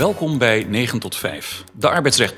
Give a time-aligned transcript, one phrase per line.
[0.00, 2.32] Welkom bij 9 tot 5, de.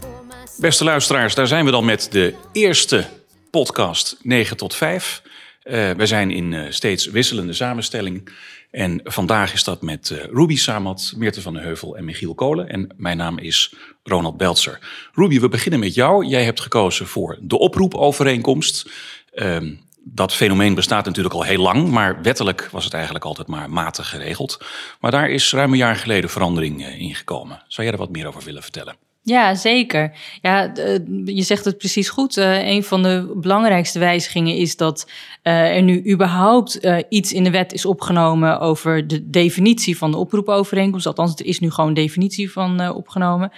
[0.00, 3.08] Pour myself Beste luisteraars, daar zijn we dan met de eerste
[3.50, 5.22] podcast 9 tot 5.
[5.62, 8.28] Eh, we zijn in eh, steeds wisselende samenstelling.
[8.70, 12.68] En vandaag is dat met eh, Ruby Samat, Meerte van den Heuvel en Michiel Kolen.
[12.68, 14.78] En mijn naam is Ronald Beltzer.
[15.14, 16.26] Ruby, we beginnen met jou.
[16.26, 18.90] Jij hebt gekozen voor de oproepovereenkomst.
[19.32, 19.74] Ehm,
[20.04, 24.08] dat fenomeen bestaat natuurlijk al heel lang, maar wettelijk was het eigenlijk altijd maar matig
[24.08, 24.58] geregeld.
[25.00, 27.62] Maar daar is ruim een jaar geleden verandering eh, in gekomen.
[27.68, 28.96] Zou jij er wat meer over willen vertellen?
[29.24, 30.12] Ja, zeker.
[30.40, 32.36] Ja, eh, je zegt het precies goed.
[32.36, 35.10] Eh, een van de belangrijkste wijzigingen is dat
[35.42, 41.06] er nu überhaupt iets in de wet is opgenomen over de definitie van de oproepovereenkomst.
[41.06, 43.52] Althans, er is nu gewoon definitie van opgenomen.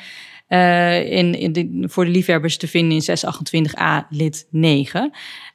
[0.47, 5.11] Eh, in, in voor de liefhebbers te vinden in 628a lid 9.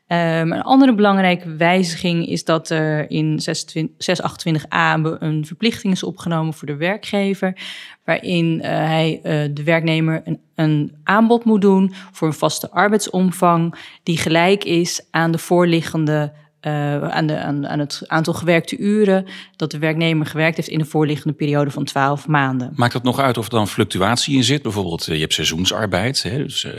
[0.08, 6.04] Ehm, een andere belangrijke wijziging is dat er in 26 628a be- een verplichting is
[6.04, 7.58] opgenomen voor de werkgever,
[8.06, 13.76] waarin eh, hij eh, de werknemer een, een aanbod moet doen voor een vaste arbeidsomvang
[14.04, 19.26] die gelijk is aan de voorliggende eh, aan, de, aan, aan het aantal gewerkte uren
[19.56, 22.72] dat de werknemer gewerkt heeft in de voorliggende periode van 12 maanden.
[22.76, 24.62] Maakt het nog uit of er dan fluctuatie in zit?
[24.62, 26.24] Bijvoorbeeld, eh, je hebt seizoensarbeid.
[26.24, 26.74] Hè, dus, eh,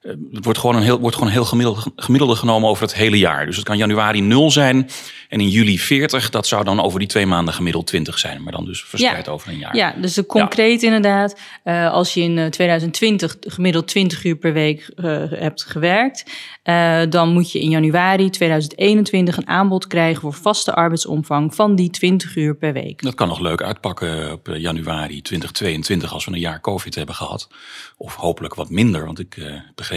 [0.00, 3.18] het wordt gewoon een heel, wordt gewoon een heel gemiddelde, gemiddelde genomen over het hele
[3.18, 3.46] jaar.
[3.46, 4.88] Dus het kan januari 0 zijn
[5.28, 6.30] en in juli 40.
[6.30, 8.42] Dat zou dan over die twee maanden gemiddeld 20 zijn.
[8.42, 9.76] Maar dan dus verspreid over een jaar.
[9.76, 14.52] Ja, dus de concreet inderdaad, eh, als je in eh, 2020 gemiddeld 20 uur per
[14.52, 16.24] week eh, hebt gewerkt,
[16.66, 21.90] eh, dan moet je in januari 2021 een aanbod krijgen voor vaste arbeidsomvang van die
[21.90, 23.02] 20 uur per week.
[23.02, 27.14] Dat kan nog leuk uitpakken op eh, januari 2022 als we een jaar COVID hebben
[27.14, 27.48] gehad.
[27.96, 29.54] Of hopelijk wat minder, want ik eh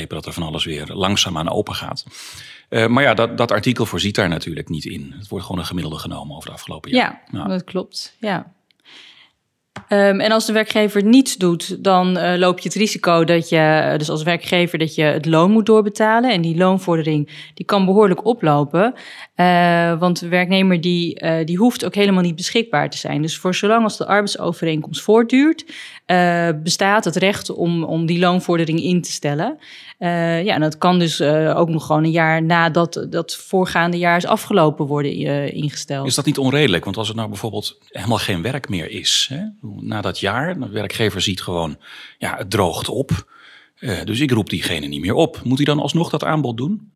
[0.08, 2.05] dat er van alles weer langzaamaan open gaat.
[2.69, 5.14] Eh, maar ja, dat, dat artikel voorziet daar natuurlijk niet in.
[5.17, 7.22] Het wordt gewoon een gemiddelde genomen over de afgelopen jaar.
[7.31, 8.16] Ja, dat klopt.
[8.19, 8.53] Ja.
[9.88, 13.57] Ehm, en als de werkgever niets doet, dan eh, loop je het risico dat je,
[13.57, 16.31] eh, dus als werkgever, dat je het loon moet doorbetalen.
[16.31, 18.94] En die loonvordering die kan behoorlijk oplopen.
[20.00, 23.22] Want de werknemer die, die hoeft ook helemaal niet beschikbaar te zijn.
[23.22, 25.66] Dus voor zolang als de arbeidsovereenkomst voortduurt,
[26.09, 29.58] eh, bestaat het recht om, om die loonvordering in te stellen.
[29.97, 33.97] Eh, ja, en dat kan dus eh, ook nog gewoon een jaar nadat dat voorgaande
[33.97, 35.14] jaar is afgelopen worden
[35.53, 36.08] ingesteld.
[36.08, 36.84] Is dat niet onredelijk?
[36.84, 39.42] Want als het nou bijvoorbeeld helemaal geen werk meer is, hè,
[39.80, 41.78] na dat jaar, de werkgever ziet gewoon,
[42.18, 43.38] ja, het droogt op.
[44.03, 45.41] Dus ik roep diegene niet meer op.
[45.44, 46.94] Moet hij dan alsnog dat aanbod doen?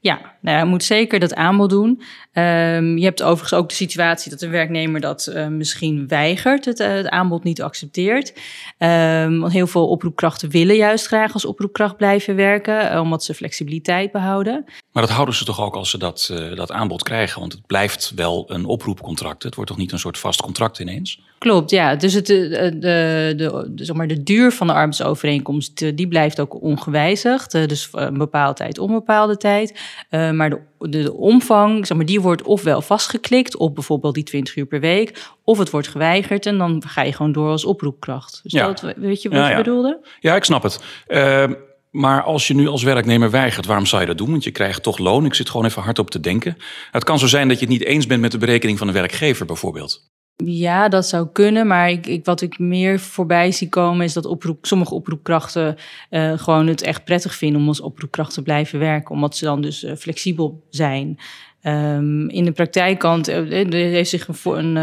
[0.00, 2.02] Ja, nou, moet zeker dat aanbod doen.
[2.32, 6.80] Ehm, je hebt overigens ook de situatie dat een werknemer dat eh, misschien weigert, het,
[6.80, 8.32] eh, het aanbod niet accepteert.
[8.78, 13.34] Ehm, want heel veel oproepkrachten willen juist graag als oproepkracht blijven werken, eh, omdat ze
[13.34, 14.64] flexibiliteit behouden.
[14.92, 17.40] Maar dat houden ze toch ook als ze dat, dat aanbod krijgen?
[17.40, 19.42] Want het blijft wel een oproepcontract.
[19.42, 21.20] Het wordt toch niet een soort vast contract ineens?
[21.42, 21.96] Klopt, ja.
[21.96, 25.92] Dus het, eh, de, de, de, de, zeg maar de duur van de arbeidsovereenkomst, eh,
[25.94, 27.54] die blijft ook ongewijzigd.
[27.54, 29.78] Eh, Dus een bepaalde tijd, onbepaalde tijd.
[30.08, 34.22] Eh, Maar de, de, de omvang, zeg maar, die wordt ofwel vastgeklikt op bijvoorbeeld die
[34.24, 37.64] 20 uur per week, of het wordt geweigerd en dan ga je gewoon door als
[37.64, 38.40] oproepkracht.
[38.42, 38.66] Dus Ja.
[38.66, 39.56] dat, weet je wat Ja, je ja.
[39.56, 40.06] bedoelde?
[40.20, 40.80] Ja, ik snap het.
[41.06, 41.44] Eh,
[41.90, 44.30] maar als je nu als werknemer weigert, waarom zou je dat doen?
[44.30, 45.24] Want je krijgt toch loon.
[45.24, 46.56] Ik zit gewoon even hard op te denken.
[46.90, 48.92] Het kan zo zijn dat je het niet eens bent met de berekening van de
[48.92, 50.10] werkgever bijvoorbeeld.
[50.44, 51.66] Ja, dat zou kunnen.
[51.66, 55.76] Maar ik, ik, wat ik meer voorbij zie komen is dat oproep, sommige oproepkrachten
[56.10, 59.14] eh, gewoon het echt prettig vinden om als oproepkracht te blijven werken.
[59.14, 61.18] Omdat ze dan dus eh, flexibel zijn.
[61.62, 64.76] Ehm, in de praktijkkant eh, er heeft zich eh, een,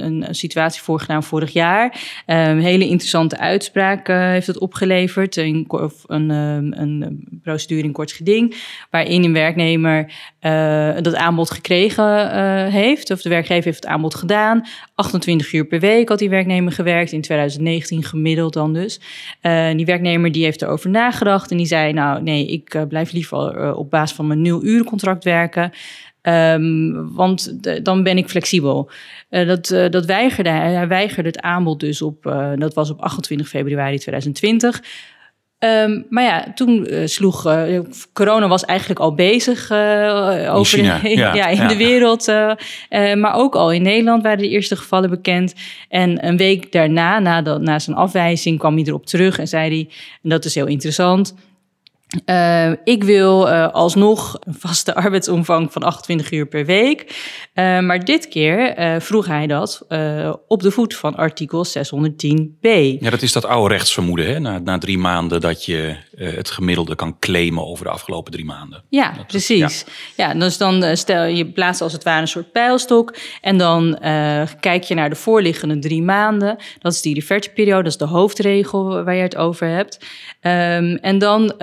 [0.00, 2.00] een situatie voorgedaan vorig jaar.
[2.26, 5.36] Ehm, Een hele interessante uitspraak eh, heeft het opgeleverd.
[5.36, 5.66] Een,
[6.06, 8.56] een, ehm, een procedure in kort geding.
[8.90, 10.12] Waarin een werknemer
[11.02, 12.30] dat aanbod gekregen
[12.70, 13.10] heeft.
[13.10, 14.66] Of de werkgever heeft het aanbod gedaan.
[14.94, 17.12] 28 uur per week had die werknemer gewerkt.
[17.12, 19.00] In 2019 gemiddeld dan dus.
[19.76, 21.50] Die werknemer die heeft erover nagedacht.
[21.50, 25.24] En die zei, nou nee, ik blijf liever op basis van mijn nul uren contract
[25.24, 25.72] werken.
[26.24, 28.90] Ehm, want dan ben ik flexibel.
[29.28, 30.72] Eh, dat, eh, dat weigerde hij.
[30.72, 34.82] Hij weigerde het aanbod dus op, eh, dat was op 28 februari 2020.
[35.58, 37.42] Ehm, maar ja, toen sloeg
[38.12, 39.70] corona was eigenlijk al bezig
[40.50, 41.68] over China, de, ja, ja, in ja.
[41.68, 42.26] de wereld,
[43.20, 45.54] maar ook al in Nederland waren de eerste gevallen bekend.
[45.88, 49.68] En een week daarna, na, dat, na zijn afwijzing, kwam hij erop terug en zei
[49.68, 49.88] hij,
[50.22, 51.34] en dat is heel interessant.
[52.26, 57.00] Uh, ik wil uh, alsnog een vaste arbeidsomvang van 28 uur per week.
[57.54, 59.86] Uh, maar dit keer vroeg hij dat
[60.48, 62.68] op de voet van artikel 610b.
[63.00, 64.38] Ja, dat is dat oude rechtsvermoeden, hè?
[64.38, 68.84] Na, na drie maanden dat je het gemiddelde kan claimen over de afgelopen drie maanden.
[68.88, 69.84] Ja, dat, precies.
[70.16, 70.28] Ja.
[70.28, 70.38] ja.
[70.38, 73.16] dus dan stel je plaatst als het ware een soort pijlstok.
[73.40, 73.98] En dan
[74.60, 76.56] kijk je naar de voorliggende drie maanden.
[76.78, 79.98] Dat is die revertieperiode, dat is de hoofdregel waar je het over hebt.
[80.40, 81.54] Um, en dan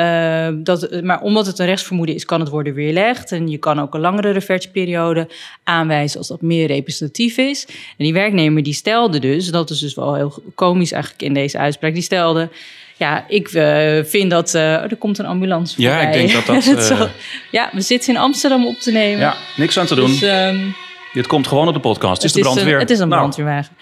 [0.50, 3.32] uh, dat, maar omdat het een rechtsvermoeden is, kan het worden weerlegd.
[3.32, 5.28] En je kan ook een langere revertieperiode
[5.64, 7.66] aanwijzen als dat meer representatief is.
[7.68, 11.58] En die werknemer die stelde dus, dat is dus wel heel komisch eigenlijk in deze
[11.58, 12.50] uitspraak, die stelde.
[12.98, 14.54] Ja, ik uh, vind dat.
[14.54, 15.94] Uh, er komt een ambulance voorbij.
[15.94, 16.66] Ja, ik denk dat dat.
[16.76, 17.08] dat zal,
[17.52, 19.20] ja, we zitten in Amsterdam op te nemen.
[19.20, 20.08] Ja, niks aan te doen.
[20.08, 20.76] Dus, um,
[21.14, 22.22] Dit komt gewoon op de podcast.
[22.22, 22.74] Het is de brandweer.
[22.74, 23.20] Een, het is een nou.
[23.22, 23.76] brandweerwagen.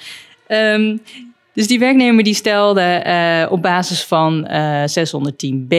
[0.48, 1.02] Um,
[1.54, 5.76] dus die werknemer die stelde uh, op basis van uh, 610b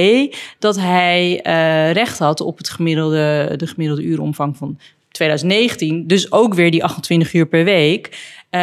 [0.59, 4.79] dat hij uh, recht had op het gemiddelde, de gemiddelde uuromvang van
[5.11, 6.07] 2019.
[6.07, 8.19] Dus ook weer die 28 uur per week.
[8.51, 8.61] Um,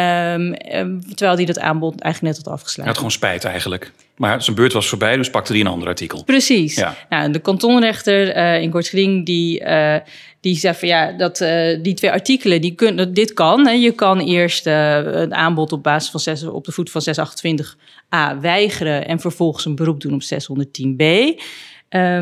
[0.74, 2.82] um, terwijl hij dat aanbod eigenlijk net had afgeslagen.
[2.82, 3.92] Hij had gewoon spijt eigenlijk.
[4.16, 6.24] Maar zijn beurt was voorbij, dus pakte hij een ander artikel.
[6.24, 6.74] Precies.
[6.74, 6.94] Ja.
[7.08, 9.96] Nou, de kantonrechter uh, in Kortgeding die, uh,
[10.40, 13.66] die zei van ja, dat, uh, die twee artikelen, die kun, dit kan.
[13.66, 13.72] Hè.
[13.72, 19.06] Je kan eerst een aanbod op basis van 6, op de voet van 628a weigeren
[19.06, 21.04] en vervolgens een beroep doen op 610b.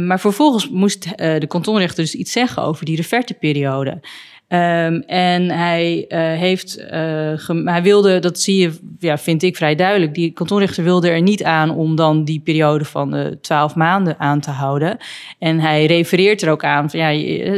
[0.00, 4.00] maar vervolgens moest de kantonrechter dus iets zeggen over die referteperiode.
[4.48, 9.74] Um, en hij uh, heeft, uh, hij wilde, dat zie je, ja, vind ik vrij
[9.74, 14.18] duidelijk, die kantonrechter wilde er niet aan om dan die periode van twaalf uh, maanden
[14.18, 14.96] aan te houden.
[15.38, 17.08] En hij refereert er ook aan van, ja,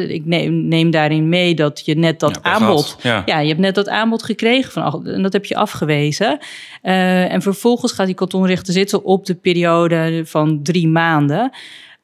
[0.08, 3.22] ik neem, neem daarin mee dat je net dat ja, aanbod, ja.
[3.26, 3.38] ja.
[3.38, 6.38] je hebt net dat aanbod gekregen van, en dat heb je afgewezen.
[6.82, 11.50] en vervolgens gaat die kantonrechter zitten op de periode van drie maanden.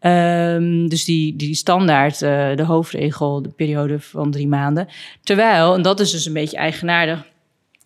[0.06, 4.88] Um, dus die, die standaard, uh, de hoofdregel, de periode van drie maanden.
[5.22, 7.24] Terwijl, en dat is dus een beetje eigenaardig,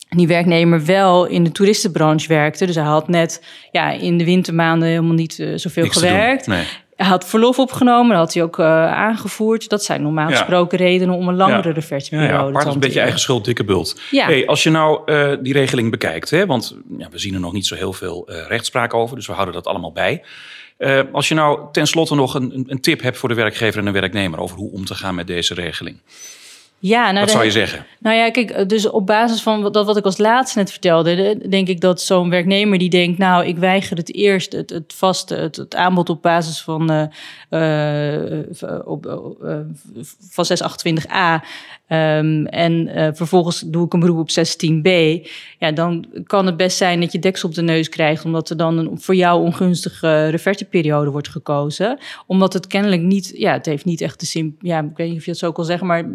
[0.08, 2.66] die werknemer wel in de toeristenbranche werkte.
[2.66, 6.46] Dus hij had net ja, in de wintermaanden helemaal niet uh, zoveel Niks gewerkt.
[6.46, 6.64] Nee.
[6.96, 9.68] Hij had verlof opgenomen, dat had hij ook uh, aangevoerd.
[9.68, 10.84] Dat zijn normaal gesproken ja.
[10.84, 11.74] redenen om een langere ja.
[11.74, 14.00] revertieperiode ja, ja, apart te een beetje eigen schuld, dikke bult.
[14.10, 14.26] Ja.
[14.26, 17.52] Hey, als je nou uh, die regeling bekijkt, hè, want ja, we zien er nog
[17.52, 20.22] niet zo heel veel rechtspraak over, dus we houden dat allemaal bij.
[20.78, 23.90] Uh, als je nou tenslotte nog een, een, tip hebt voor de werkgever en de
[23.90, 26.00] werknemer over hoe om te gaan met deze regeling.
[26.80, 27.86] Ja, nou, wat zou je zeggen?
[27.98, 31.68] Nou ja, kijk, dus op basis van dat wat ik als laatste net vertelde, denk
[31.68, 35.56] ik dat zo'n werknemer die denkt, nou, ik weiger het eerst, het, het vaste, het,
[35.56, 37.02] het aanbod op basis van, uh,
[37.50, 39.06] uh, op,
[40.30, 41.44] van 628a,
[41.92, 44.90] Um, en uh, vervolgens doe ik een beroep op 16b.
[45.58, 48.56] Ja, dan kan het best zijn dat je deksel op de neus krijgt, omdat er
[48.56, 51.98] dan een voor jou ongunstige reverteperiode wordt gekozen.
[52.26, 54.56] Omdat het kennelijk niet, ja, het heeft niet echt de sim.
[54.60, 56.08] Ja, ik weet niet of je het zo kan zeggen, maar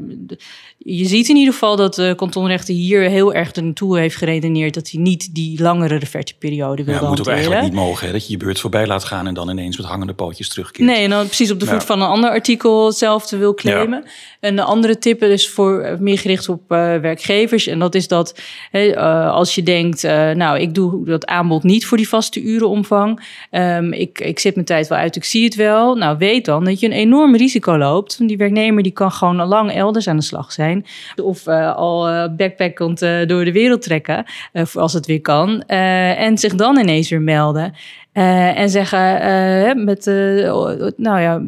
[0.77, 4.89] je ziet in ieder geval dat de kantonrechter hier heel erg naartoe heeft geredeneerd dat
[4.89, 6.93] hij niet die langere reverteperiode wil.
[6.93, 8.13] Ja, dat moet ook eigenlijk niet mogen, hè?
[8.13, 10.89] dat je je beurt voorbij laat gaan en dan ineens met hangende pootjes terugkeert.
[10.89, 14.01] Nee, en dan precies op de voet van een ander artikel hetzelfde wil claimen.
[14.05, 14.11] Ja.
[14.39, 17.67] En de andere tip is voor eh, meer gericht op uh, werkgevers.
[17.67, 21.85] En dat is dat uh, als je denkt, uh, nou, ik doe dat aanbod niet
[21.85, 23.25] voor die vaste urenomvang.
[23.51, 25.95] Um, ik, ik zit mijn tijd wel uit, ik zie het wel.
[25.95, 28.27] Nou, weet dan dat je een enorm risico loopt.
[28.27, 30.85] Die werknemer die kan gewoon al lang elders aan de slag zijn.
[31.23, 34.25] Of al backpackend door de wereld trekken,
[34.73, 35.61] als het weer kan.
[35.61, 37.73] en zich dan ineens weer melden.
[38.13, 40.53] Uh, en zeggen uh, met uh,
[40.97, 41.41] nou ja,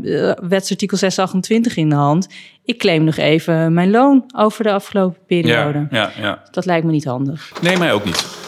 [0.48, 2.28] wetsartikel 628 in de hand.
[2.64, 5.88] Ik claim nog even mijn loon over de afgelopen periode.
[5.90, 6.44] Ja, ja, ja.
[6.52, 7.52] Dat lijkt me niet handig.
[7.62, 8.45] Nee, mij ook niet.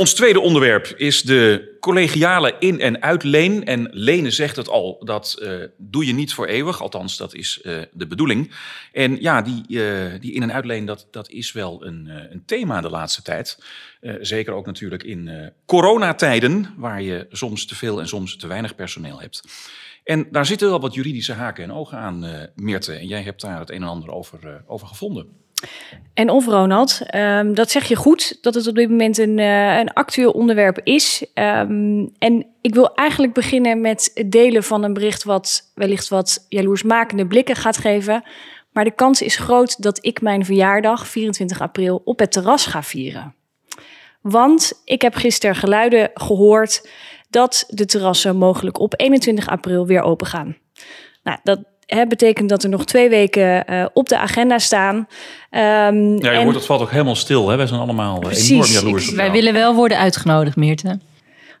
[0.00, 3.64] Ons tweede onderwerp is de collegiale in- en uitleen.
[3.64, 6.82] En Lene zegt het al, dat uh, doe je niet voor eeuwig.
[6.82, 8.52] Althans, dat is uh, de bedoeling.
[8.92, 12.80] En ja, die, uh, die in- en uitleen, dat, dat is wel een, een thema
[12.80, 13.58] de laatste tijd.
[14.20, 19.20] zeker ook natuurlijk in coronatijden, waar je soms te veel en soms te weinig personeel
[19.20, 19.42] hebt.
[20.04, 22.92] En daar zitten wel wat juridische haken en ogen aan, Meerte.
[22.92, 25.28] En jij hebt daar het een en ander over, over gevonden.
[26.14, 29.78] En of Ronald, um, dat zeg je goed, dat het op dit moment een, uh,
[29.78, 31.26] een actueel onderwerp is.
[31.34, 36.46] Um, en ik wil eigenlijk beginnen met het delen van een bericht wat wellicht wat
[36.48, 38.22] jaloersmakende blikken gaat geven.
[38.72, 42.82] Maar de kans is groot dat ik mijn verjaardag, 24 april, op het terras ga
[42.82, 43.34] vieren.
[44.20, 46.88] Want ik heb gisteren geluiden gehoord
[47.30, 50.56] dat de terrassen mogelijk op 21 april weer open gaan.
[51.22, 51.60] Nou, dat
[51.94, 54.96] hè, betekent dat er nog twee weken uh, op de agenda staan.
[54.96, 55.06] Um,
[55.50, 56.42] ja, je en...
[56.42, 57.48] hoort, het valt ook helemaal stil.
[57.48, 57.56] Hè?
[57.56, 58.50] Wij zijn allemaal Precies.
[58.50, 59.10] enorm jaloers.
[59.10, 60.98] Wij willen wel worden uitgenodigd, Meerte.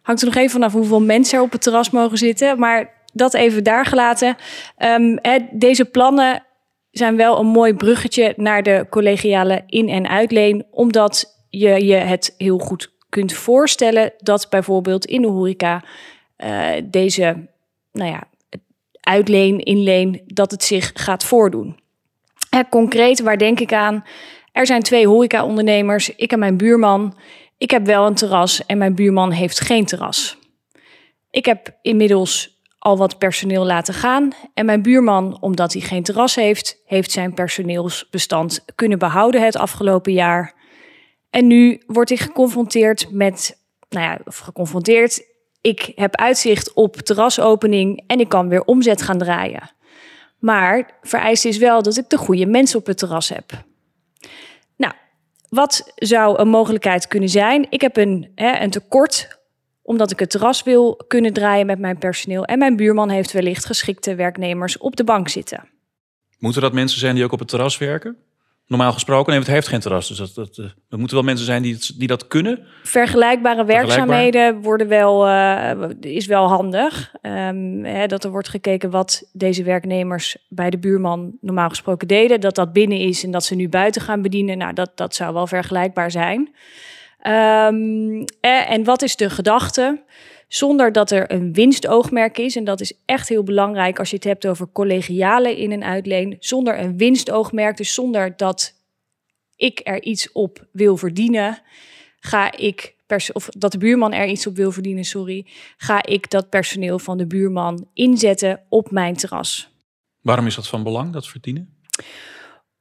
[0.02, 2.58] Hangt er nog even vanaf hoeveel mensen er op het terras mogen zitten.
[2.58, 4.36] Maar dat even daar gelaten.
[4.76, 6.42] Ehm, hè, deze plannen
[6.90, 10.64] zijn wel een mooi bruggetje naar de collegiale in- en uitleen.
[10.70, 15.84] Omdat je je het heel goed kunt voorstellen dat bijvoorbeeld in de horeca
[16.36, 17.36] eh, deze,
[17.92, 18.22] nou ja,
[19.10, 21.78] uitleen, inleen, dat het zich gaat voordoen.
[22.50, 24.04] Hè, concreet, waar denk ik aan?
[24.52, 27.16] Er zijn twee horeca-ondernemers, ik en mijn buurman.
[27.58, 30.38] Ik heb wel een terras en mijn buurman heeft geen terras.
[31.30, 34.32] Ik heb inmiddels al wat personeel laten gaan.
[34.54, 40.12] En mijn buurman, omdat hij geen terras heeft, heeft zijn personeelsbestand kunnen behouden het afgelopen
[40.12, 40.54] jaar.
[41.30, 45.28] En nu wordt hij geconfronteerd met, nou ja, of geconfronteerd.
[45.60, 49.70] Ik heb uitzicht op terrasopening en ik kan weer omzet gaan draaien.
[50.38, 53.64] Maar vereist is wel dat ik de goede mensen op het terras heb.
[54.76, 54.92] Nou,
[55.48, 57.66] wat zou een mogelijkheid kunnen zijn?
[57.70, 59.38] Ik heb een, hè, een tekort
[59.82, 62.44] omdat ik het terras wil kunnen draaien met mijn personeel.
[62.44, 65.68] En mijn buurman heeft wellicht geschikte werknemers op de bank zitten.
[66.38, 68.16] Moeten dat mensen zijn die ook op het terras werken?
[68.70, 70.08] Normaal gesproken, nee, hij heeft geen terras.
[70.08, 72.66] Dus dat, dat, eh, dat moeten wel mensen zijn die, het- die dat kunnen.
[72.82, 77.14] Vergelijkbare werkzaamheden worden wel, eh, is wel handig.
[77.22, 82.40] Ehm, hè, dat er wordt gekeken wat deze werknemers bij de buurman normaal gesproken deden.
[82.40, 84.58] Dat dat binnen is en dat ze nu buiten gaan bedienen.
[84.58, 86.54] Nou, dat, dat zou wel vergelijkbaar zijn.
[87.20, 90.02] Ehm, eh, en wat is de gedachte?
[90.52, 94.24] Zonder dat er een winstoogmerk is, en dat is echt heel belangrijk als je het
[94.24, 96.36] hebt over collegiale in- en uitleen.
[96.38, 98.74] Zonder een winstoogmerk, dus zonder dat
[99.56, 101.62] ik er iets op wil verdienen,
[102.20, 102.96] ga ik,
[103.32, 107.18] of dat de buurman er iets op wil verdienen, sorry, ga ik dat personeel van
[107.18, 109.70] de buurman inzetten op mijn terras.
[110.20, 111.78] Waarom is dat van belang, dat verdienen?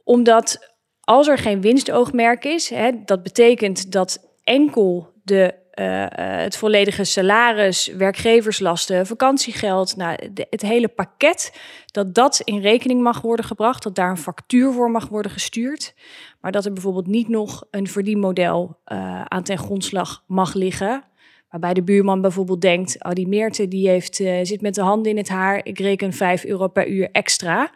[0.04, 6.58] Omdat als er geen winstoogmerk is, hè, dat betekent dat enkel de, eh, eh, het
[6.58, 10.18] volledige salaris, werkgeverslasten, vakantiegeld, nou,
[10.50, 11.54] het hele pakket,
[11.86, 15.94] dat dat in rekening mag worden gebracht, dat daar een factuur voor mag worden gestuurd.
[16.42, 21.04] Maar dat er bijvoorbeeld niet nog een verdienmodel eh, aan ten grondslag mag liggen.
[21.50, 25.18] Waarbij de buurman bijvoorbeeld denkt, oh die Meerte die heeft, zit met de handen in
[25.18, 27.72] het haar, ik reken 5 euro per uur extra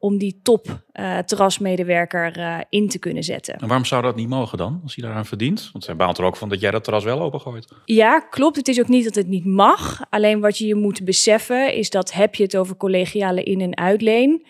[0.00, 3.54] om die top eh, terrasmedewerker eh, in te kunnen zetten.
[3.54, 5.68] En waarom zou dat niet mogen dan, als hij daaraan verdient?
[5.72, 7.68] Want zij baalt er ook van dat jij dat terras wel opengooit.
[7.84, 8.56] Ja, klopt.
[8.56, 10.00] Het is ook niet dat het niet mag.
[10.10, 13.76] Alleen wat je je moet beseffen is dat heb je het over collegiale in- en
[13.76, 14.46] uitleen,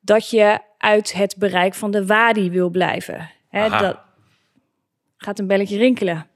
[0.00, 3.30] dat je uit het bereik van de WADI wil blijven.
[3.48, 3.98] Hè, dat
[5.16, 6.26] gaat een belletje rinkelen.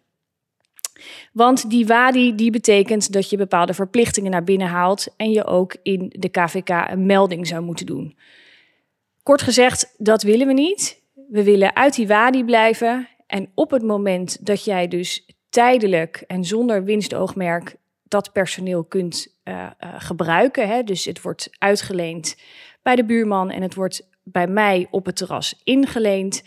[1.32, 5.76] Want die WADI die betekent dat je bepaalde verplichtingen naar binnen haalt en je ook
[5.82, 8.16] in de KVK een melding zou moeten doen.
[9.26, 11.02] Kort gezegd, dat willen we niet.
[11.28, 13.09] We willen uit die WADI blijven.
[13.26, 19.66] En op het moment dat jij dus tijdelijk en zonder winstoogmerk dat personeel kunt eh,
[19.78, 22.37] eh, gebruiken, hè, dus het wordt uitgeleend
[22.83, 26.42] bij de buurman en het wordt bij mij op het terras ingeleend,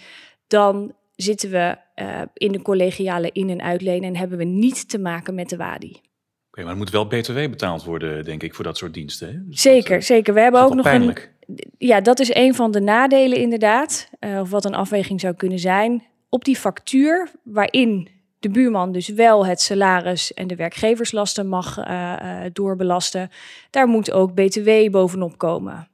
[0.47, 4.99] dan zitten we eh, in de collegiale in- en uitleen en hebben we niet te
[4.99, 6.01] maken met de WADI.
[6.47, 9.27] Oké, maar er moet wel BTW betaald worden, denk ik, voor dat soort diensten.
[9.27, 9.47] Hè?
[9.47, 10.33] Dus Zeker, dat, zeker.
[10.33, 11.37] We hebben ook nog een.
[11.77, 14.09] Ja, dat is een van de nadelen inderdaad.
[14.19, 16.03] eh, of wat een afweging zou kunnen zijn.
[16.29, 22.13] Op die factuur, waarin de buurman dus wel het salaris en de werkgeverslasten mag eh,
[22.45, 23.29] eh, doorbelasten,
[23.69, 25.87] daar moet ook BTW bovenop komen.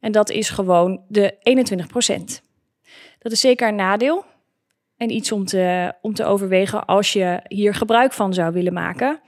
[0.00, 2.42] En dat is gewoon de 21%
[3.18, 4.24] Dat is zeker een nadeel.
[4.96, 9.20] En iets om te, om te overwegen als je hier gebruik van zou willen maken.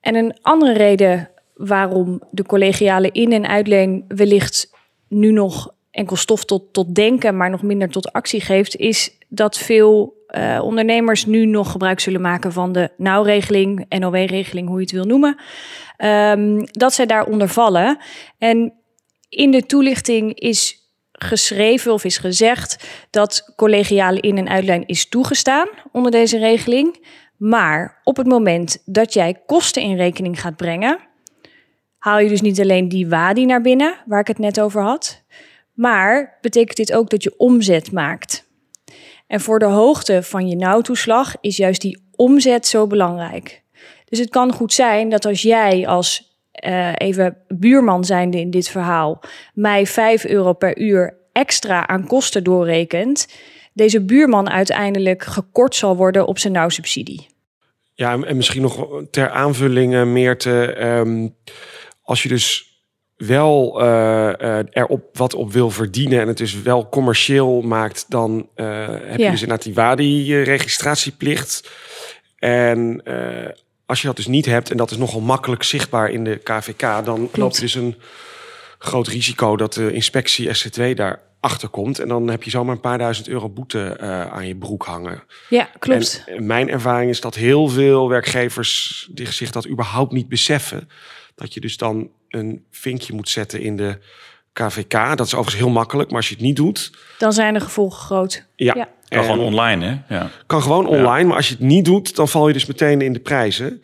[0.00, 4.70] En een andere reden waarom de collegiale in- en uitleen wellicht
[5.08, 9.58] nu nog enkel stof tot, tot denken, maar nog minder tot actie geeft, is dat
[9.58, 14.92] veel eh, ondernemers nu nog gebruik zullen maken van de nauwregeling, NOW-regeling, hoe je het
[14.92, 15.36] wil noemen,
[15.96, 17.98] ehm, dat zij daaronder vallen.
[18.38, 18.72] En
[19.28, 20.76] in de toelichting is
[21.12, 27.06] geschreven of is gezegd dat collegiale in- en uitlijn is toegestaan onder deze regeling.
[27.36, 30.98] Maar op het moment dat jij kosten in rekening gaat brengen,
[31.98, 35.22] haal je dus niet alleen die WADI naar binnen, waar ik het net over had,
[35.72, 38.46] maar betekent dit ook dat je omzet maakt.
[39.26, 43.62] En voor de hoogte van je nauwtoeslag is juist die omzet zo belangrijk.
[44.04, 48.68] Dus het kan goed zijn dat als jij als eh, even buurman zijnde in dit
[48.68, 49.20] verhaal
[49.54, 53.28] mij 5 euro per uur extra aan kosten doorrekent,
[53.72, 57.26] deze buurman uiteindelijk gekort zal worden op zijn nauwsubsidie.
[57.94, 60.72] Ja, en en misschien nog ter aanvulling, eh, Meerte.
[60.72, 61.28] ehm,
[62.08, 62.66] als je dus
[63.16, 68.04] wel eh, eh, er op wat op wil verdienen en het dus wel commercieel maakt,
[68.08, 69.24] dan eh, heb Ja.
[69.24, 71.70] je dus inderdaad die WADI-registratieplicht.
[72.38, 73.02] En
[73.86, 77.04] als je dat dus niet hebt, en dat is nogal makkelijk zichtbaar in de KVK,
[77.04, 77.96] dan loop je dus een
[78.78, 81.98] groot risico dat de inspectie SC2 daar achter komt.
[81.98, 85.22] En dan heb je zomaar een paar duizend euro boete eh, aan je broek hangen.
[85.48, 86.22] Ja, klopt.
[86.26, 90.88] En mijn ervaring is dat heel veel werkgevers die zich dat überhaupt niet beseffen.
[91.34, 93.98] Dat je dus dan een vinkje moet zetten in de
[94.52, 94.92] KVK.
[94.92, 98.00] Dat is overigens heel makkelijk, maar als je het niet doet, Dan zijn de gevolgen
[98.00, 98.44] groot.
[98.56, 98.74] ja.
[98.76, 98.88] Ja.
[99.16, 100.14] Kan gewoon online, hè?
[100.14, 100.30] Ja.
[100.46, 103.12] kan gewoon online, maar als je het niet doet, dan val je dus meteen in
[103.12, 103.82] de prijzen.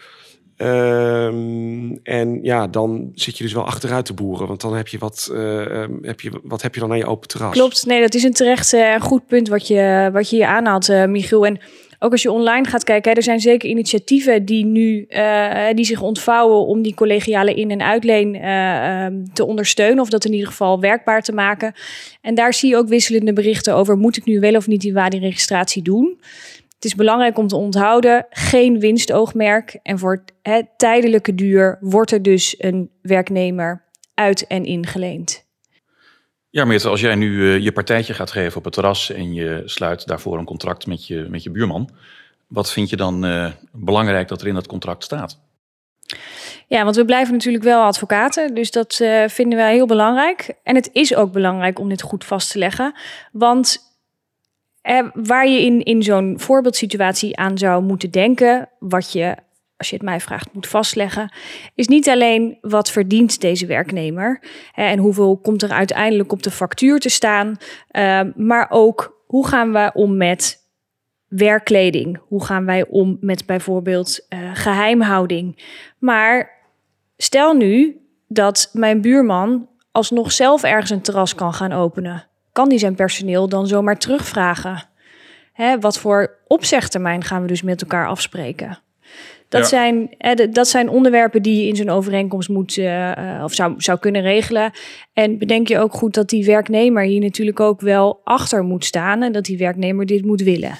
[0.56, 4.46] Ehm, en ja, dan zit je dus wel achteruit te boeren.
[4.46, 7.06] Want dan heb je wat, eh, ehm, heb je, wat heb je dan aan je
[7.06, 7.52] open terras?
[7.52, 10.88] Klopt, nee, dat is een terecht eh, goed punt wat je, wat je hier aanhaalt,
[10.88, 11.46] eh, Michiel.
[11.46, 11.61] En
[11.99, 15.06] ook als je online gaat kijken, er zijn zeker initiatieven die nu
[15.75, 20.25] die zich ontvouwen om die collegiale in- en uitleen eh, ehm, te ondersteunen, of dat
[20.25, 21.75] in ieder geval werkbaar te maken.
[22.20, 24.92] En daar zie je ook wisselende berichten over: moet ik nu wel of niet die
[24.92, 26.18] WADI-registratie doen?
[26.84, 29.78] Het is belangrijk om te onthouden, geen winstoogmerk.
[29.82, 35.44] En voor het tijdelijke duur wordt er dus een werknemer uit en ingeleend.
[36.50, 39.62] Ja, Meerte, als jij nu eh, je partijtje gaat geven op het terras en je
[39.64, 41.90] sluit daarvoor een contract met je, met je buurman,
[42.46, 45.40] wat vind je dan eh, belangrijk dat er in dat contract staat?
[46.66, 50.54] Ja, want we blijven natuurlijk wel advocaten, dus dat eh, vinden wij heel belangrijk.
[50.62, 52.94] En het is ook belangrijk om dit goed vast te leggen,
[53.32, 53.93] want
[54.84, 59.36] eh, waar je in, in zo'n voorbeeldsituatie aan zou moeten denken, wat je,
[59.76, 61.32] als je het mij vraagt, moet vastleggen,
[61.74, 64.42] is niet alleen wat verdient deze werknemer
[64.74, 67.56] en hoeveel komt er uiteindelijk op de factuur te staan,
[67.88, 70.58] eh, maar ook hoe gaan we om met
[71.28, 72.18] werkkleding?
[72.28, 75.64] Hoe gaan wij om met bijvoorbeeld eh, geheimhouding?
[75.98, 76.50] Maar
[77.16, 82.28] stel nu dat mijn buurman alsnog zelf ergens een terras kan gaan openen.
[82.54, 84.82] Kan die zijn personeel dan zomaar terugvragen?
[85.52, 88.78] Hè, wat voor opzegtermijn gaan we dus met elkaar afspreken?
[89.49, 89.66] Dat, Ja.
[89.68, 90.11] zijn,
[90.52, 94.23] dat zijn onderwerpen die je in zo'n overeenkomst moet eh, eh, of zou, zou kunnen
[94.23, 94.70] regelen.
[95.12, 99.23] En bedenk je ook goed dat die werknemer hier natuurlijk ook wel achter moet staan
[99.23, 100.78] en dat die werknemer dit moet willen.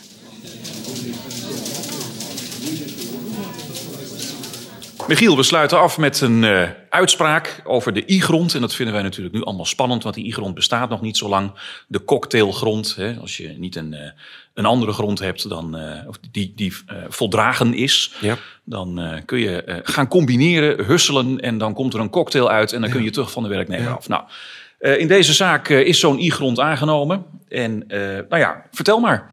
[5.09, 8.55] Michiel, we sluiten af met een eh, uitspraak over de I-grond.
[8.55, 11.29] En dat vinden wij natuurlijk nu allemaal spannend, want die I-grond bestaat nog niet zo
[11.29, 11.53] lang.
[11.89, 14.11] De cocktailgrond, hè, als je niet een, eh,
[14.55, 16.73] een andere grond hebt dan, eh, of die, die
[17.09, 18.37] voldragen is, Ja.
[18.65, 22.91] dan kun je gaan combineren, husselen en dan komt er een cocktail uit en dan
[22.91, 24.09] kun je terug van de werknemer af.
[24.09, 24.25] Nou,
[24.79, 27.25] in deze zaak is zo'n I-grond aangenomen.
[27.49, 27.85] En
[28.29, 29.33] nou ja, vertel maar.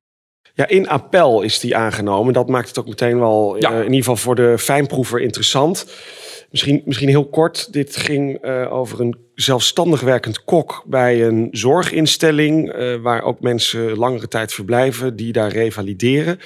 [0.54, 2.34] Ja, in appel is die aangenomen.
[2.34, 3.70] Dat maakt het ook meteen wel, Ja.
[3.72, 5.86] eh, in ieder geval voor de fijnproever, interessant.
[6.50, 7.74] Misschien, misschien heel kort.
[7.74, 12.72] Dit ging eh, over een zelfstandig werkend kok bij een zorginstelling...
[12.72, 16.40] eh, waar ook mensen langere tijd verblijven, die daar revalideren.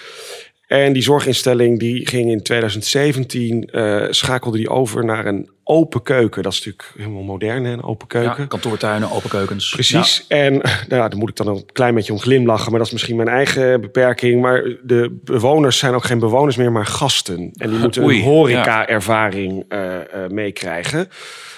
[0.67, 6.43] En die zorginstelling die ging in 2017, eh, schakelde die over naar een open keuken.
[6.43, 8.41] Dat is natuurlijk helemaal modern, hè, een open keuken.
[8.41, 9.69] Ja, kantoortuinen, open keukens.
[9.69, 10.25] Precies.
[10.27, 10.53] En
[10.89, 12.69] nou ja, daar moet ik dan een klein beetje om glimlachen.
[12.69, 14.41] Maar dat is misschien mijn eigen beperking.
[14.41, 17.51] Maar de bewoners zijn ook geen bewoners meer, maar gasten.
[17.57, 21.09] En die moeten Oei, een horeca-ervaring eh, eh, meekrijgen.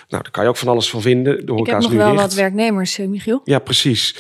[0.10, 1.36] Nou, daar kan je ook van alles van vinden.
[1.36, 2.22] De Ik horeca heb is nog nu wel dicht.
[2.22, 3.42] wat werknemers, eh, Michiel.
[3.44, 4.16] Ja, precies.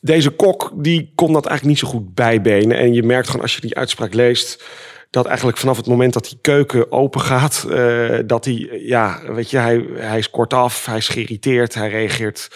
[0.00, 2.76] Deze kok die kon dat eigenlijk niet zo goed bijbenen.
[2.76, 4.64] En je merkt gewoon als je die uitspraak leest...
[5.10, 7.66] dat eigenlijk vanaf het moment dat die keuken open gaat...
[7.70, 11.74] eh, dat hij, ja, weet je, hij, hij is kortaf, hij is geïrriteerd...
[11.74, 12.48] hij reageert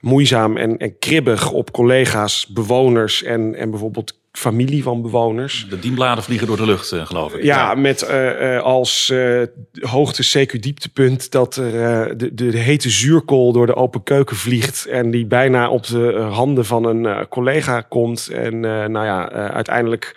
[0.00, 3.22] moeizaam en, en kribbig op collega's, bewoners...
[3.22, 5.66] en, en bijvoorbeeld familie van bewoners.
[5.68, 7.42] De dienbladen vliegen door de lucht, eh, geloof ik.
[7.42, 9.42] Ja, met eh, eh, als eh,
[9.80, 14.86] hoogte CQ-dieptepunt dat er de, de, de hete zuurkool door de open keuken vliegt.
[14.86, 18.28] En die bijna op de handen van een collega komt.
[18.28, 20.16] En nou ja, uiteindelijk.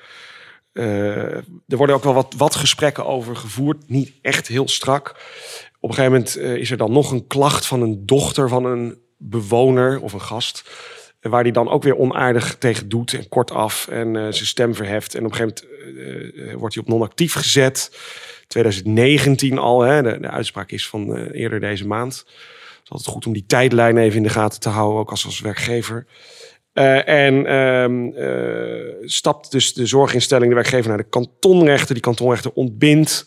[0.73, 1.43] er
[1.77, 3.77] worden ook wel wat, wat gesprekken over gevoerd.
[3.87, 5.09] Niet echt heel strak.
[5.79, 8.97] Op een gegeven moment is er dan nog een klacht van een dochter van een
[9.17, 10.63] bewoner of een gast.
[11.21, 15.15] Waar die dan ook weer onaardig tegen doet en kortaf en eh, zijn stem verheft.
[15.15, 17.97] En op een gegeven moment eh, eh, wordt hij op non-actief gezet.
[18.47, 22.17] 2019 al, hè, de, de uitspraak is van eerder deze maand.
[22.17, 25.25] Het is altijd goed om die tijdlijn even in de gaten te houden, ook als,
[25.25, 26.05] als werkgever.
[26.73, 31.93] En ehm, eh, stapt dus de zorginstelling, de werkgever, naar de kantonrechter.
[31.93, 33.25] Die kantonrechter ontbindt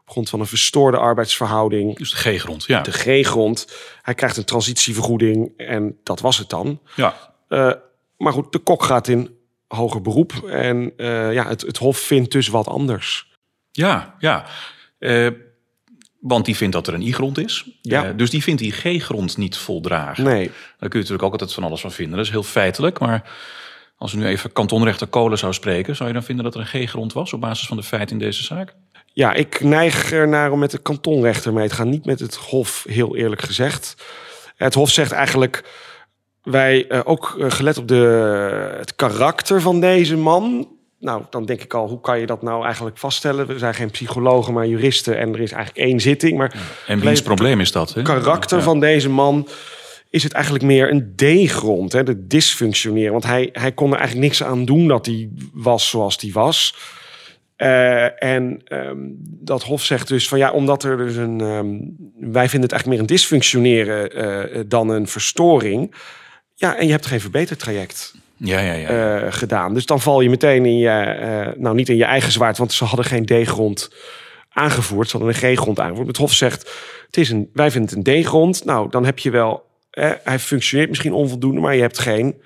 [0.00, 2.80] op grond van een verstoorde arbeidsverhouding Dus de G-grond, ja.
[2.80, 3.68] de G-grond.
[4.02, 6.80] Hij krijgt een transitievergoeding en dat was het dan.
[6.96, 7.32] ja.
[7.54, 7.72] Eh,
[8.18, 9.36] maar goed, de kok gaat in
[9.68, 10.32] hoger beroep.
[10.48, 13.32] En eh, ja, het, het Hof vindt dus wat anders.
[13.72, 14.44] Ja, ja.
[14.98, 15.28] Eh,
[16.20, 17.64] want die vindt dat er een I-grond is.
[17.82, 18.12] Ja.
[18.12, 20.24] Dus die vindt die G-grond niet voldragen.
[20.24, 22.16] Nee, Daar kun je natuurlijk ook altijd van alles van vinden.
[22.16, 22.98] Dat is heel feitelijk.
[22.98, 23.30] Maar
[23.96, 25.96] als we nu even kantonrechter Kolen zou spreken...
[25.96, 27.32] zou je dan vinden dat er een G-grond was...
[27.32, 28.74] op basis van de feiten in deze zaak?
[29.12, 31.88] Ja, ik neig ernaar om met de kantonrechter mee te gaan.
[31.88, 33.96] Niet met het Hof, heel eerlijk gezegd.
[34.56, 35.64] Het Hof zegt eigenlijk...
[36.44, 40.68] Wij, eh, ook eh, gelet op de, het karakter van deze man...
[41.00, 43.46] Nou, dan denk ik al, hoe kan je dat nou eigenlijk vaststellen?
[43.46, 45.18] We zijn geen psychologen, maar juristen.
[45.18, 46.38] En er is eigenlijk één zitting.
[46.38, 46.54] Maar
[46.86, 47.94] En wiens probleem is dat?
[47.94, 48.02] Hè?
[48.02, 48.64] karakter Ja.
[48.64, 49.48] van deze man
[50.10, 53.12] is het eigenlijk meer een D-grond, hè, de dysfunctioneren.
[53.12, 56.76] Want hij, hij kon er eigenlijk niks aan doen dat hij was zoals hij was.
[57.56, 58.98] Eh, en ehm,
[59.40, 61.40] dat Hof zegt dus van ja, omdat er dus een.
[61.40, 61.76] ehm,
[62.32, 65.94] wij vinden het eigenlijk meer een dysfunctioneren dan een verstoring.
[66.54, 69.16] Ja, en je hebt geen verbetertraject Ja, ja, ja.
[69.20, 69.74] eh, gedaan.
[69.74, 72.72] Dus dan val je meteen in je, eh, nou niet in je eigen zwaard, want
[72.72, 73.90] ze hadden geen D-grond
[74.48, 76.06] aangevoerd, ze hadden een G-grond aangevoerd.
[76.06, 76.70] Het Hof zegt,
[77.06, 78.64] het is een, wij vinden het een D-grond.
[78.64, 82.42] Nou, dan heb je wel, eh, hij functioneert misschien onvoldoende, maar je hebt geen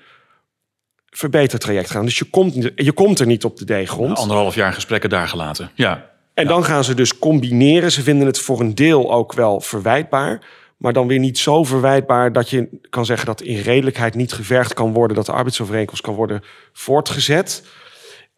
[1.09, 2.05] verbetertraject gedaan.
[2.05, 4.17] Dus je komt, je komt er niet op de D-grond.
[4.17, 5.71] Anderhalf jaar gesprekken daar gelaten.
[5.73, 7.91] Ja, En dan gaan ze dus combineren.
[7.91, 10.41] Ze vinden het voor een deel ook wel verwijtbaar.
[10.79, 14.73] Maar dan weer niet zo verwijtbaar dat je kan zeggen dat in redelijkheid niet gevergd
[14.73, 15.15] kan worden.
[15.15, 16.41] Dat de arbeidsovereenkomst kan worden
[16.73, 17.63] voortgezet.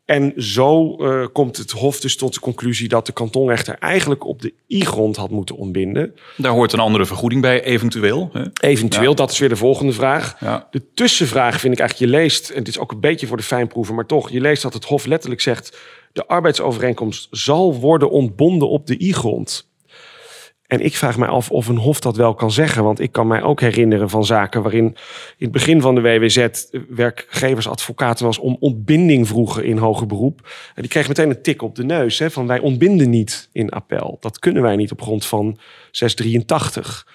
[0.05, 4.41] En zo eh, komt het Hof dus tot de conclusie dat de kantonrechter eigenlijk op
[4.41, 6.15] de I-grond had moeten ontbinden.
[6.37, 8.29] daar hoort een andere vergoeding bij, eventueel.
[8.33, 8.43] Hè?
[8.61, 9.15] Eventueel, Ja.
[9.15, 10.35] dat is weer de volgende vraag.
[10.39, 10.67] Ja.
[10.71, 13.43] De tussenvraag vind ik eigenlijk, je leest, en het is ook een beetje voor de
[13.43, 15.77] fijnproeven, maar toch, je leest dat het Hof letterlijk zegt,
[16.13, 19.70] de arbeidsovereenkomst zal worden ontbonden op de I-grond.
[20.71, 23.27] En ik vraag mij af of een Hof dat wel kan zeggen, want ik kan
[23.27, 24.95] mij ook herinneren van zaken waarin in
[25.37, 26.47] het begin van de WWZ
[26.89, 30.49] werkgeversadvocaten eens om ontbinding vroegen in hoger beroep.
[30.75, 33.69] En die kregen meteen een tik op de neus, hè, van wij ontbinden niet in
[33.69, 34.17] appel.
[34.19, 35.57] Dat kunnen wij niet op grond van
[35.91, 37.07] 683.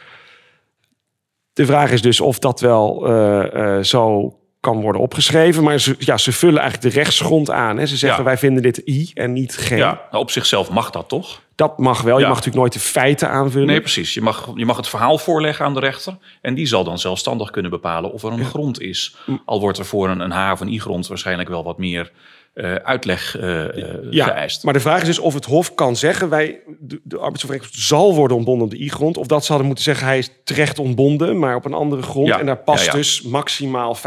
[1.52, 4.32] De vraag is dus of dat wel eh, eh, zo
[4.72, 5.62] kan worden opgeschreven.
[5.62, 7.76] Maar ze, ja, ze vullen eigenlijk de rechtsgrond aan.
[7.78, 7.86] Hè.
[7.86, 8.24] Ze zeggen Ja.
[8.24, 9.68] wij vinden dit I en niet G.
[9.68, 11.40] Ja, nou, op zichzelf mag dat toch?
[11.54, 12.14] Dat mag wel.
[12.14, 12.26] Je Ja.
[12.28, 13.66] mag natuurlijk nooit de feiten aanvullen.
[13.66, 14.14] Nee, precies.
[14.14, 16.16] Je mag, je mag het verhaal voorleggen aan de rechter.
[16.40, 19.16] En die zal dan zelfstandig kunnen bepalen of er een grond is.
[19.44, 22.10] Al wordt er voor een, een H of een I-grond waarschijnlijk wel wat meer
[22.56, 24.64] eh, uitleg eh, eh, ja, geëist.
[24.64, 26.28] maar de vraag is dus of het Hof kan zeggen...
[26.28, 29.16] Wij, de, de arbeidsovereenkomst zal worden ontbonden op de I-grond.
[29.16, 31.38] Of dat ze hadden moeten zeggen hij is terecht ontbonden...
[31.38, 32.26] maar op een andere grond.
[32.26, 34.00] Ja, En daar past ja, dus maximaal 50%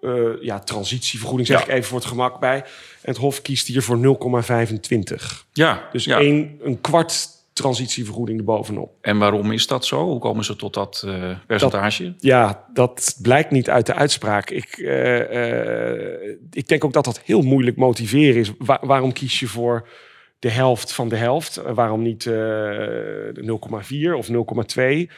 [0.00, 0.10] eh
[0.40, 2.56] ja, transitievergoeding, zeg ik even voor het gemak bij.
[2.56, 2.64] En
[3.10, 5.46] het Hof kiest hier voor 0,25.
[5.52, 8.90] Ja, Dus één, een kwart transitievergoeding erbovenop.
[9.00, 10.04] En waarom is dat zo?
[10.04, 12.14] Hoe komen ze tot dat eh, percentage?
[12.18, 14.50] Ja, dat blijkt niet uit de uitspraak.
[14.50, 18.50] Ik, eh, eh, ik denk ook dat dat heel moeilijk motiveren is.
[18.58, 19.88] Wa- waarom kies je voor
[20.38, 21.62] de helft van de helft?
[21.74, 25.10] Waarom niet eh, de 0,4 of 0,2?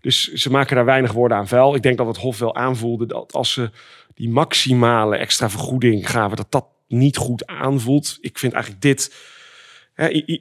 [0.00, 1.74] Dus ze maken daar weinig woorden aan vuil.
[1.74, 3.70] Ik denk dat het Hof wel aanvoelde dat als ze
[4.14, 8.18] die maximale extra vergoeding gaven, dat dat niet goed aanvoelt.
[8.20, 9.14] Ik vind eigenlijk dit.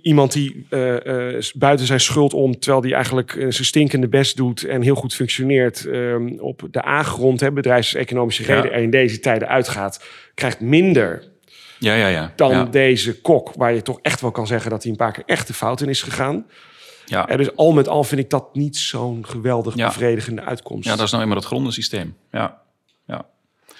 [0.01, 4.37] Iemand die eh, eh, buiten zijn schuld om, terwijl die eigenlijk eh, zijn stinkende best
[4.37, 8.55] doet en heel goed functioneert ehm, op de A-grond, hè, bedrijfseconomische Ja.
[8.55, 11.23] reden, en in deze tijden uitgaat, krijgt minder
[11.79, 12.33] Ja, ja, ja.
[12.35, 12.63] dan ja.
[12.63, 15.47] deze kok, waar je toch echt wel kan zeggen dat hij een paar keer echt
[15.47, 16.45] de fout in is gegaan.
[17.05, 17.27] Ja.
[17.27, 20.85] En dus al met al vind ik dat niet zo'n geweldig bevredigende uitkomst.
[20.85, 22.15] ja, dat is nou eenmaal het grondensysteem.
[22.31, 22.61] Ja.
[23.07, 23.25] ja.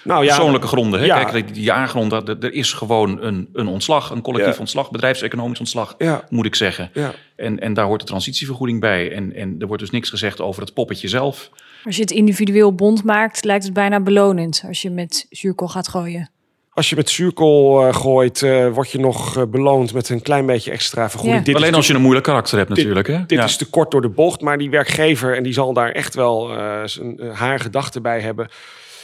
[0.04, 1.00] Nou, ja, Persoonlijke gronden.
[1.00, 1.06] Hè?
[1.06, 1.24] Ja.
[1.24, 4.60] Kijk, die- die jaargrond, dat- er is gewoon een, een ontslag, een collectief Ja.
[4.60, 6.24] ontslag, bedrijfseconomisch ontslag, Ja.
[6.28, 6.90] moet ik zeggen.
[6.94, 7.12] Ja.
[7.36, 9.12] En, en daar hoort de transitievergoeding bij.
[9.12, 11.50] En, en er wordt dus niks gezegd over het poppetje zelf.
[11.84, 15.88] Als je het individueel bond maakt, lijkt het bijna belonend als je met zuurkool gaat
[15.88, 16.30] gooien.
[16.72, 20.46] Als je met zuurkool eh, gooit, eh, word je nog eh, beloond met een klein
[20.46, 21.38] beetje extra vergoeding.
[21.38, 21.44] Ja.
[21.44, 23.06] Dit Alleen als je een moeilijk karakter hebt natuurlijk.
[23.06, 23.26] Hè?
[23.26, 23.44] Dit Ja.
[23.44, 26.56] is te kort door de bocht, maar die werkgever, en die zal daar echt wel
[26.56, 28.48] eh, zijn, haar gedachten bij hebben.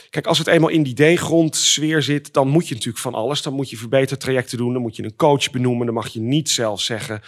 [0.09, 3.41] Kijk, als het eenmaal in die D-grondsfeer zit, dan moet je natuurlijk van alles.
[3.41, 5.85] Dan moet je verbetertrajecten doen, dan moet je een coach benoemen.
[5.85, 7.21] Dan mag je niet zelf zeggen,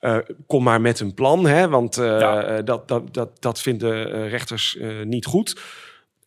[0.00, 0.16] eh,
[0.46, 1.46] kom maar met een plan.
[1.46, 2.42] Hè, want eh, Ja.
[2.44, 5.60] eh, dat, dat, dat, dat vinden eh, rechters eh, niet goed.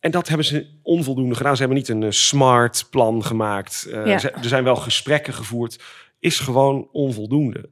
[0.00, 1.54] En dat hebben ze onvoldoende gedaan.
[1.56, 3.86] Ze hebben niet een smart plan gemaakt.
[3.92, 4.18] Eh, Ja.
[4.18, 5.78] ze- er zijn wel gesprekken gevoerd.
[6.18, 7.68] Is gewoon onvoldoende.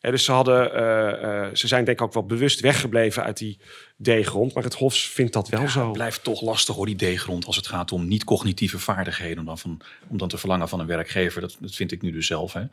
[0.00, 3.58] Dus ze, hadden, eh, eh, ze zijn denk ik ook wel bewust weggebleven uit die
[4.02, 4.54] D-grond.
[4.54, 5.84] Maar het Hof vindt dat wel zo.
[5.84, 9.38] Het blijft toch lastig hoor, die D-grond, als het gaat om niet-cognitieve vaardigheden.
[9.38, 12.12] Om dan, van, om dan te verlangen van een werkgever, dat, dat vind ik nu
[12.12, 12.52] dus zelf.
[12.52, 12.64] Hè,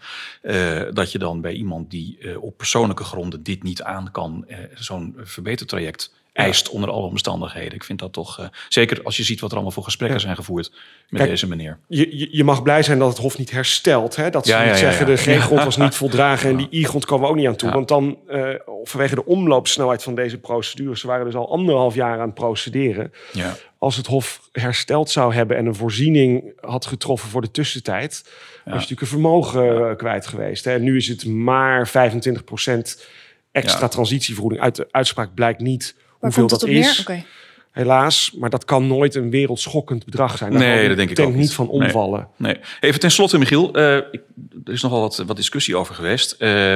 [0.42, 5.16] eh, dat je dan bij iemand die op persoonlijke gronden dit niet aan kan, zo'n
[5.18, 7.74] verbetertraject eist onder alle omstandigheden.
[7.74, 10.36] Ik vind dat toch, eh, zeker als je ziet wat er allemaal voor gesprekken zijn
[10.36, 10.80] gevoerd met
[11.20, 11.80] Kijk, deze meneer.
[11.88, 14.16] Je, je, mag blij zijn dat het Hof niet herstelt.
[14.16, 14.30] Hè?
[14.30, 15.16] Dat ze Ja, niet ja, ja, zeggen, ja.
[15.16, 17.68] de G-grond was niet voldragen en die I-grond komen we ook niet aan toe.
[17.70, 17.76] Ja.
[17.76, 18.50] Want dan, eh,
[18.84, 23.14] vanwege de omloopsnelheid van deze procedures, ze waren dus al anderhalf jaar aan het procederen.
[23.34, 23.56] Ja.
[23.78, 28.34] Als het Hof hersteld zou hebben en een voorziening had getroffen voor de tussentijd, was
[28.64, 30.66] je natuurlijk een vermogen eh, kwijt geweest.
[30.66, 30.72] Hè?
[30.74, 33.06] En nu is het maar 25%
[33.52, 33.88] extra Ja.
[33.88, 34.62] transitievergoeding.
[34.62, 37.00] Uit de uitspraak blijkt niet hoeveel dat is.
[37.00, 37.24] Oké.
[37.72, 40.52] Helaas, maar dat kan nooit een wereldschokkend bedrag zijn.
[40.52, 41.54] Daar Nee, dat denk ik ook niet niet.
[41.54, 41.74] van Nee.
[41.74, 42.28] omvallen.
[42.38, 42.58] Nee.
[42.80, 43.74] Even tenslotte, Michiel.
[43.74, 44.22] eh, ik,
[44.66, 46.32] er is nogal wat, wat discussie over geweest.
[46.32, 46.74] Eh,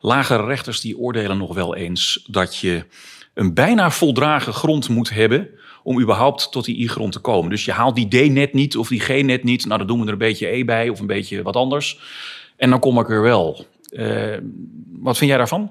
[0.00, 2.84] lagere rechters die oordelen nog wel eens dat je
[3.34, 5.48] een bijna voldragen grond moet hebben
[5.82, 7.50] om überhaupt tot die I-grond te komen.
[7.50, 9.66] Dus je haalt die D net niet of die G net niet.
[9.66, 12.00] Nou, dan doen we er een beetje E bij of een beetje wat anders.
[12.56, 13.66] En dan kom ik er wel.
[13.90, 14.36] Eh,
[14.92, 15.70] wat vind jij daarvan?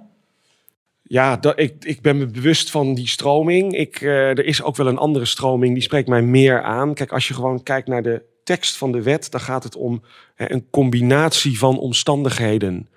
[1.07, 3.77] Ja, ik, ik ben me bewust van die stroming.
[3.77, 6.93] Ik, eh, er is ook wel een andere stroming, die spreekt mij meer aan.
[6.93, 10.03] Kijk, als je gewoon kijkt naar de tekst van de wet, dan gaat het om
[10.35, 12.89] hè, een combinatie van omstandigheden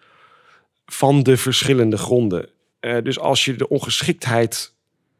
[0.86, 2.48] van de verschillende gronden.
[2.80, 4.74] Eh, dus als je de ongeschiktheid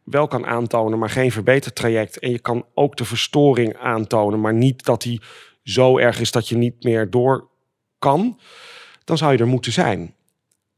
[0.05, 4.85] wel kan aantonen, maar geen verbetertraject, en je kan ook de verstoring aantonen, maar niet
[4.85, 5.21] dat die
[5.63, 7.49] zo erg is dat je niet meer door
[7.99, 8.39] kan,
[9.05, 10.15] dan zou je er moeten zijn.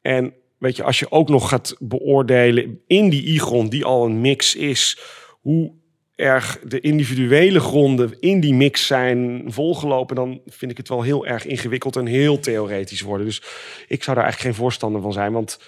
[0.01, 4.21] En weet je, als je ook nog gaat beoordelen in die i-grond, die al een
[4.21, 4.99] mix is,
[5.41, 5.73] hoe
[6.15, 11.27] erg de individuele gronden in die mix zijn volgelopen, dan vind ik het wel heel
[11.27, 13.27] erg ingewikkeld en heel theoretisch worden.
[13.27, 13.43] Dus
[13.89, 15.59] ik zou daar eigenlijk geen voorstander van zijn, want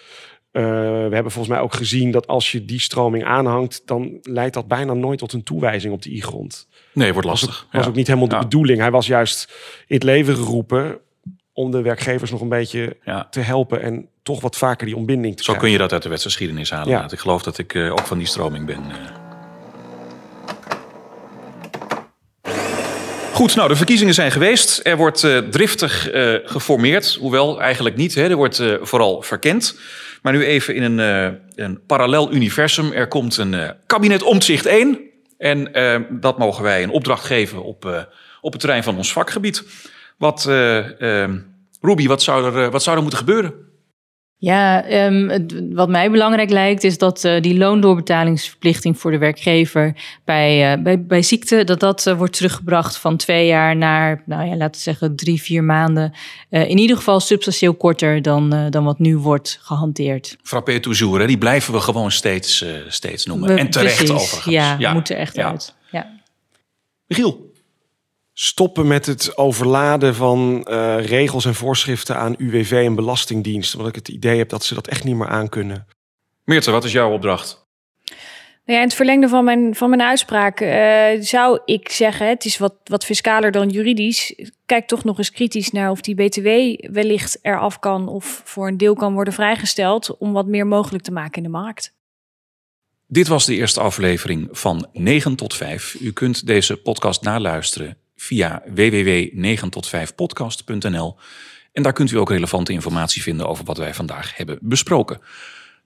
[0.51, 4.55] eh, we hebben volgens mij ook gezien dat als je die stroming aanhangt, dan leidt
[4.55, 6.69] dat bijna nooit tot een toewijzing op de i-grond.
[6.93, 7.63] Nee, wordt Was, lastig.
[7.67, 7.89] ook, was Ja.
[7.89, 8.41] ook niet helemaal de Ja.
[8.43, 8.79] bedoeling.
[8.81, 9.53] Hij was juist
[9.87, 10.99] in het leven geroepen
[11.53, 13.27] om de werkgevers nog een beetje Ja.
[13.31, 16.09] te helpen en toch wat vaker die ontbinding te Zo kun je dat uit de
[16.09, 16.89] wetsgeschiedenis halen.
[16.89, 17.11] Ja.
[17.11, 18.77] Ik geloof dat ik eh, ook van die stroming ben.
[18.91, 19.21] eh.
[23.33, 24.81] Goed, nou, de verkiezingen zijn geweest.
[24.83, 26.09] Er wordt eh, driftig
[26.45, 27.15] geformeerd.
[27.21, 28.15] Hoewel eigenlijk niet.
[28.15, 28.29] Hè.
[28.29, 29.79] Er wordt vooral verkend.
[30.23, 32.93] Maar nu even in een, een parallel universum.
[32.93, 35.01] Er komt een kabinet Omtzigt 1.
[35.39, 35.69] En
[36.21, 38.09] dat mogen wij een opdracht geven op,
[38.41, 39.63] op het terrein van ons vakgebied.
[40.23, 41.31] Wat, eh, eh,
[41.81, 43.55] Ruby, wat zou, er, eh, wat zou er moeten gebeuren?
[44.37, 49.97] Ja, ehm, het- wat mij belangrijk lijkt is dat eh, die loondoorbetalingsverplichting voor de werkgever
[50.25, 54.57] bij, eh, bij, bij ziekte, dat dat wordt teruggebracht van twee jaar naar, nou ja,
[54.57, 56.13] laten we zeggen drie, vier maanden.
[56.51, 60.37] Eh, in ieder geval substantieel korter dan, eh, dan wat nu wordt gehanteerd.
[60.43, 61.27] Frappé toujours, hè?
[61.27, 63.49] die blijven we gewoon steeds, steeds noemen.
[63.49, 64.55] We- en terecht precies, overigens.
[64.79, 65.49] Ja, moet er echt Ja.
[65.51, 65.75] uit.
[65.91, 66.11] Ja.
[67.07, 67.52] Michiel,
[68.35, 73.75] Stoppen met het overladen van eh, regels en voorschriften aan UWV en Belastingdienst.
[73.75, 75.87] Omdat ik het idee heb dat ze dat echt niet meer aankunnen.
[76.45, 77.67] Meerte, wat is jouw opdracht?
[78.65, 82.45] Nou ja, in het verlengde van mijn, van mijn uitspraak eh, zou ik zeggen, het
[82.45, 84.35] is wat, wat fiscaler dan juridisch.
[84.67, 86.49] Kijk toch nog eens kritisch naar of die BTW
[86.93, 91.13] wellicht eraf kan of voor een deel kan worden vrijgesteld om wat meer mogelijk te
[91.13, 91.95] maken in de markt.
[93.07, 95.97] Dit was de eerste aflevering van 9 tot 5.
[96.01, 101.17] U kunt deze podcast naluisteren via www.9tot5podcast.nl.
[101.73, 105.21] En daar kunt u ook relevante informatie vinden over wat wij vandaag hebben besproken.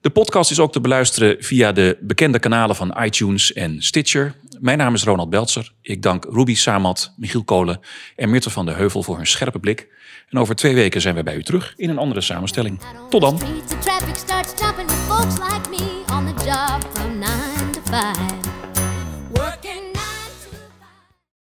[0.01, 4.35] De podcast is ook te beluisteren via de bekende kanalen van iTunes en Stitcher.
[4.59, 5.71] Mijn naam is Ronald Beltzer.
[5.81, 7.79] Ik dank Ruby Samat, Michiel Kolen
[8.15, 9.87] en Mirte van de Heuvel voor hun scherpe blik.
[10.29, 12.79] En over twee weken zijn we bij u terug in een andere samenstelling.
[13.09, 13.41] Tot dan.